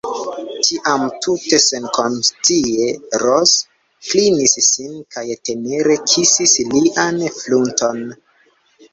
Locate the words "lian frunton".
6.71-8.01